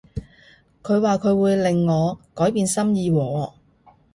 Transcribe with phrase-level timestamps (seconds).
[0.81, 3.51] 佢話佢會令我改變心意喎